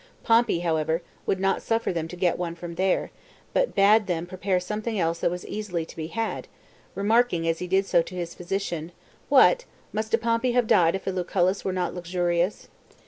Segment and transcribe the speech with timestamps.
[0.23, 3.11] Pompey, however, would not sufferthem to get one from there,
[3.53, 6.47] but bade them prepare something else that was easily to be had,
[6.95, 8.93] remarking as he did so to his physician,
[9.29, 9.65] «What!
[9.93, 12.67] must a Pompey have died if a Lucullus were not luxurious?"